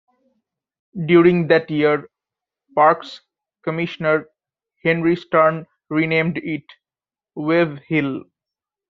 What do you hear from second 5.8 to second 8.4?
renamed it, Wave Hill.